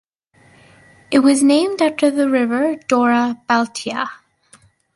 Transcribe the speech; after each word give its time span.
It 1.11 1.19
was 1.19 1.43
named 1.43 1.79
after 1.79 2.09
the 2.09 2.27
river 2.27 2.75
Dora 2.87 3.39
Baltea. 3.47 4.09